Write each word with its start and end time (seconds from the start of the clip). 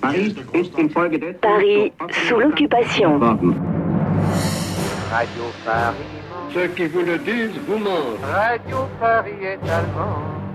Paris 0.00 0.34
Paris 1.40 1.92
sous 2.10 2.38
l'occupation. 2.38 3.18
Radio 5.10 5.44
Paris. 5.64 5.96
Ceux 6.52 6.68
qui 6.68 6.86
vous 6.86 7.02
le 7.02 7.18
disent 7.18 7.58
vous 7.66 7.78
mentent. 7.78 8.20
Radio 8.22 8.78
Paris 9.00 9.32
est 9.42 9.68
allemand. 9.68 10.45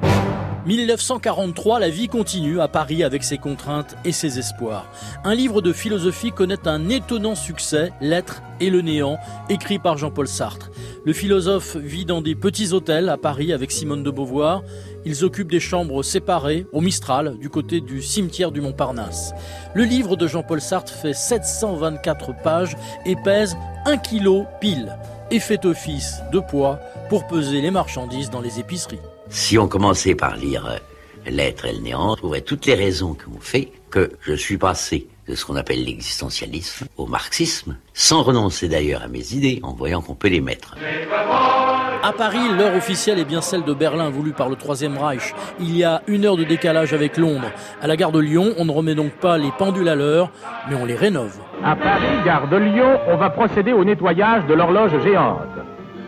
1943, 0.65 1.79
la 1.79 1.89
vie 1.89 2.07
continue 2.07 2.61
à 2.61 2.67
Paris 2.67 3.03
avec 3.03 3.23
ses 3.23 3.39
contraintes 3.39 3.95
et 4.05 4.11
ses 4.11 4.37
espoirs. 4.37 4.85
Un 5.23 5.33
livre 5.33 5.59
de 5.59 5.73
philosophie 5.73 6.31
connaît 6.31 6.67
un 6.67 6.87
étonnant 6.89 7.33
succès, 7.33 7.91
L'être 7.99 8.43
et 8.59 8.69
le 8.69 8.81
néant, 8.81 9.17
écrit 9.49 9.79
par 9.79 9.97
Jean-Paul 9.97 10.27
Sartre. 10.27 10.69
Le 11.03 11.13
philosophe 11.13 11.77
vit 11.77 12.05
dans 12.05 12.21
des 12.21 12.35
petits 12.35 12.73
hôtels 12.73 13.09
à 13.09 13.17
Paris 13.17 13.53
avec 13.53 13.71
Simone 13.71 14.03
de 14.03 14.11
Beauvoir. 14.11 14.61
Ils 15.03 15.25
occupent 15.25 15.49
des 15.49 15.59
chambres 15.59 16.03
séparées 16.03 16.67
au 16.73 16.81
Mistral, 16.81 17.39
du 17.39 17.49
côté 17.49 17.81
du 17.81 18.03
cimetière 18.03 18.51
du 18.51 18.61
Montparnasse. 18.61 19.33
Le 19.73 19.83
livre 19.83 20.15
de 20.15 20.27
Jean-Paul 20.27 20.61
Sartre 20.61 20.93
fait 20.93 21.15
724 21.15 22.35
pages 22.43 22.77
et 23.07 23.15
pèse 23.15 23.57
1 23.87 23.97
kg 23.97 24.45
pile 24.59 24.95
et 25.31 25.39
fait 25.39 25.65
office 25.65 26.21
de 26.31 26.39
poids 26.39 26.79
pour 27.09 27.25
peser 27.25 27.61
les 27.61 27.71
marchandises 27.71 28.29
dans 28.29 28.41
les 28.41 28.59
épiceries. 28.59 28.99
Si 29.31 29.57
on 29.57 29.69
commençait 29.69 30.13
par 30.13 30.35
lire 30.35 30.67
euh, 30.67 30.77
L'être 31.25 31.65
et 31.65 31.73
le 31.73 31.79
néant, 31.79 32.11
on 32.11 32.15
trouverait 32.15 32.41
toutes 32.41 32.65
les 32.65 32.73
raisons 32.73 33.13
qui 33.13 33.27
ont 33.27 33.39
fait 33.39 33.71
que 33.91 34.11
je 34.21 34.33
suis 34.33 34.57
passé 34.57 35.07
de 35.27 35.35
ce 35.35 35.45
qu'on 35.45 35.55
appelle 35.55 35.83
l'existentialisme 35.83 36.87
au 36.97 37.05
marxisme, 37.05 37.77
sans 37.93 38.23
renoncer 38.23 38.67
d'ailleurs 38.67 39.03
à 39.03 39.07
mes 39.07 39.33
idées, 39.33 39.59
en 39.61 39.73
voyant 39.73 40.01
qu'on 40.01 40.15
peut 40.15 40.29
les 40.29 40.41
mettre. 40.41 40.75
À 42.03 42.11
Paris, 42.11 42.39
l'heure 42.57 42.75
officielle 42.75 43.19
est 43.19 43.25
bien 43.25 43.41
celle 43.41 43.63
de 43.63 43.73
Berlin, 43.73 44.09
voulue 44.09 44.33
par 44.33 44.49
le 44.49 44.55
Troisième 44.55 44.97
Reich. 44.97 45.33
Il 45.59 45.77
y 45.77 45.83
a 45.83 46.01
une 46.07 46.25
heure 46.25 46.37
de 46.37 46.43
décalage 46.43 46.91
avec 46.93 47.17
Londres. 47.17 47.51
À 47.81 47.87
la 47.87 47.95
gare 47.95 48.11
de 48.11 48.19
Lyon, 48.19 48.55
on 48.57 48.65
ne 48.65 48.71
remet 48.71 48.95
donc 48.95 49.11
pas 49.11 49.37
les 49.37 49.51
pendules 49.51 49.87
à 49.87 49.95
l'heure, 49.95 50.31
mais 50.69 50.75
on 50.75 50.85
les 50.85 50.95
rénove. 50.95 51.37
À 51.63 51.75
Paris, 51.75 52.07
gare 52.25 52.49
de 52.49 52.57
Lyon, 52.57 52.99
on 53.07 53.15
va 53.15 53.29
procéder 53.29 53.71
au 53.73 53.85
nettoyage 53.85 54.45
de 54.47 54.55
l'horloge 54.55 54.99
géante. 55.03 55.47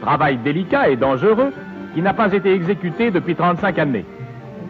Travail 0.01 0.39
délicat 0.43 0.89
et 0.89 0.95
dangereux 0.95 1.53
qui 1.93 2.01
n'a 2.01 2.13
pas 2.13 2.31
été 2.31 2.53
exécuté 2.53 3.11
depuis 3.11 3.35
35 3.35 3.79
années. 3.79 4.05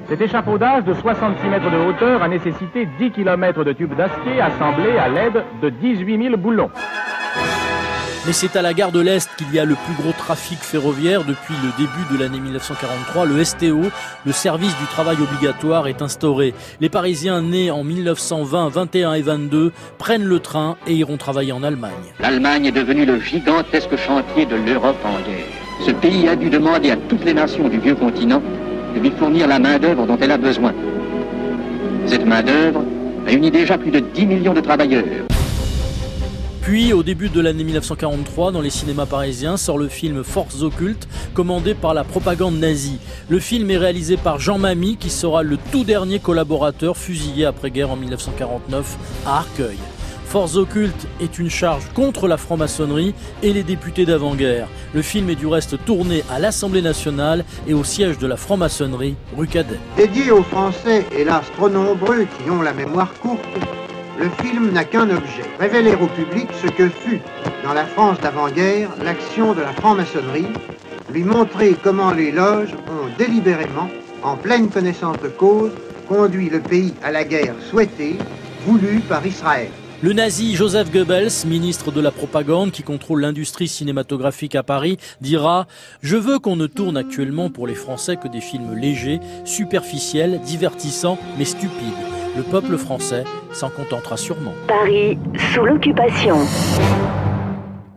Cet 0.10 0.20
échafaudage 0.22 0.84
de 0.84 0.94
66 0.94 1.48
mètres 1.48 1.72
de 1.72 1.78
hauteur 1.78 2.22
a 2.22 2.28
nécessité 2.28 2.88
10 3.00 3.12
km 3.12 3.64
de 3.64 3.72
tubes 3.72 3.96
d'acier 3.96 4.42
assemblés 4.42 4.98
à 4.98 5.08
l'aide 5.08 5.44
de 5.62 5.70
18 5.70 6.22
000 6.24 6.38
boulons. 6.38 6.70
Mais 8.26 8.32
c'est 8.32 8.56
à 8.56 8.62
la 8.62 8.74
gare 8.74 8.94
de 8.94 9.02
l'Est 9.02 9.30
qu'il 9.38 9.54
y 9.54 9.60
a 9.60 9.66
le 9.66 9.76
plus 9.76 10.02
gros 10.02 10.14
trafic 10.14 10.58
ferroviaire 10.60 11.26
depuis 11.26 11.56
le 11.62 11.72
début 11.78 12.14
de 12.14 12.24
l'année 12.24 12.40
1943. 12.40 13.26
Le 13.26 13.44
STO, 13.44 13.82
le 14.26 14.32
service 14.32 14.78
du 14.78 14.86
travail 14.86 15.18
obligatoire, 15.22 15.88
est 15.88 16.02
instauré. 16.02 16.54
Les 16.80 16.88
Parisiens 16.88 17.42
nés 17.42 17.70
en 17.70 17.84
1920, 17.84 18.70
21 18.70 19.14
et 19.14 19.22
22 19.22 19.74
prennent 19.98 20.24
le 20.24 20.40
train 20.40 20.78
et 20.88 20.94
iront 20.94 21.18
travailler 21.18 21.52
en 21.52 21.64
Allemagne. 21.64 21.92
L'Allemagne 22.22 22.66
est 22.68 22.72
devenue 22.72 23.06
le 23.06 23.20
gigantesque 23.20 23.98
chantier 23.98 24.46
de 24.46 24.56
l'Europe 24.56 25.04
en 25.04 25.20
guerre. 25.30 25.63
Ce 25.82 25.92
pays 25.92 26.28
a 26.28 26.36
dû 26.36 26.50
demander 26.50 26.92
à 26.92 26.96
toutes 26.96 27.26
les 27.26 27.34
nations 27.34 27.68
du 27.68 27.80
vieux 27.80 27.96
continent 27.96 28.42
de 28.96 29.00
lui 29.00 29.12
fournir 29.12 29.48
la 29.48 29.60
main-d'œuvre 29.60 30.06
dont 30.06 30.18
elle 30.22 30.32
a 30.32 30.38
besoin. 30.38 30.74
Cette 32.06 32.26
main-d'œuvre 32.26 32.84
réunit 33.26 33.52
déjà 33.52 33.78
plus 33.78 33.92
de 33.92 34.00
10 34.00 34.26
millions 34.26 34.54
de 34.54 34.62
travailleurs. 34.62 35.04
Puis, 36.62 36.94
au 36.94 37.04
début 37.04 37.28
de 37.28 37.42
l'année 37.42 37.66
1943, 37.66 38.54
dans 38.54 38.62
les 38.62 38.70
cinémas 38.70 39.06
parisiens, 39.06 39.58
sort 39.58 39.78
le 39.78 39.90
film 39.90 40.24
Forces 40.24 40.62
occultes, 40.62 41.10
commandé 41.34 41.74
par 41.74 41.94
la 41.94 42.06
propagande 42.06 42.58
nazie. 42.58 43.00
Le 43.28 43.40
film 43.40 43.70
est 43.70 43.78
réalisé 43.78 44.16
par 44.16 44.40
Jean 44.40 44.60
Mamy, 44.60 44.96
qui 44.96 45.10
sera 45.10 45.44
le 45.44 45.58
tout 45.74 45.84
dernier 45.84 46.20
collaborateur 46.20 46.96
fusillé 46.96 47.44
après-guerre 47.44 47.92
en 47.92 47.98
1949 47.98 48.98
à 49.26 49.40
Arcueil. 49.40 49.78
Forces 50.34 50.56
occultes 50.56 51.08
est 51.22 51.38
une 51.38 51.52
charge 51.52 51.84
contre 51.94 52.28
la 52.28 52.38
franc-maçonnerie 52.38 53.14
et 53.44 53.54
les 53.54 53.62
députés 53.62 54.04
d'avant-guerre. 54.04 54.68
Le 54.96 55.04
film 55.04 55.30
est 55.30 55.36
du 55.36 55.46
reste 55.46 55.86
tourné 55.86 56.24
à 56.28 56.40
l'Assemblée 56.40 56.82
nationale 56.82 57.46
et 57.68 57.76
au 57.76 57.84
siège 57.84 58.18
de 58.18 58.26
la 58.26 58.36
franc-maçonnerie, 58.36 59.16
rue 59.38 59.46
Cadet. 59.46 59.78
Dédié 59.96 60.32
aux 60.32 60.42
Français, 60.42 61.06
hélas 61.16 61.44
trop 61.56 61.70
nombreux, 61.70 62.26
qui 62.26 62.50
ont 62.50 62.64
la 62.64 62.74
mémoire 62.74 63.14
courte, 63.22 63.46
le 64.18 64.28
film 64.44 64.72
n'a 64.72 64.86
qu'un 64.86 65.08
objet, 65.12 65.44
révéler 65.60 65.94
au 65.94 66.08
public 66.08 66.48
ce 66.64 66.68
que 66.68 66.90
fut, 66.90 67.22
dans 67.64 67.76
la 67.76 67.86
France 67.86 68.20
d'avant-guerre, 68.20 68.90
l'action 69.04 69.54
de 69.54 69.62
la 69.62 69.74
franc-maçonnerie, 69.74 70.48
lui 71.12 71.26
montrer 71.26 71.76
comment 71.84 72.10
les 72.10 72.32
loges 72.32 72.74
ont 72.88 73.16
délibérément, 73.20 73.88
en 74.24 74.36
pleine 74.36 74.72
connaissance 74.72 75.20
de 75.22 75.30
cause, 75.30 75.74
conduit 76.08 76.50
le 76.50 76.60
pays 76.60 76.96
à 77.04 77.12
la 77.12 77.24
guerre 77.24 77.54
souhaitée, 77.70 78.18
voulue 78.66 79.00
par 79.02 79.24
Israël. 79.24 79.70
Le 80.04 80.12
nazi 80.12 80.54
Joseph 80.54 80.92
Goebbels, 80.92 81.48
ministre 81.48 81.90
de 81.90 82.02
la 82.02 82.12
propagande 82.12 82.72
qui 82.72 82.84
contrôle 82.84 83.22
l'industrie 83.22 83.70
cinématographique 83.70 84.54
à 84.54 84.62
Paris, 84.62 84.98
dira⁇ 85.22 85.62
Je 86.02 86.18
veux 86.18 86.40
qu'on 86.40 86.58
ne 86.58 86.68
tourne 86.68 86.98
actuellement 86.98 87.50
pour 87.50 87.68
les 87.68 87.74
Français 87.74 88.18
que 88.18 88.28
des 88.28 88.42
films 88.42 88.76
légers, 88.76 89.22
superficiels, 89.46 90.42
divertissants, 90.42 91.18
mais 91.38 91.46
stupides. 91.46 91.94
Le 92.36 92.44
peuple 92.44 92.78
français 92.78 93.24
s'en 93.54 93.70
contentera 93.70 94.18
sûrement. 94.18 94.52
Paris 94.68 95.18
sous 95.54 95.64
l'occupation. 95.64 96.36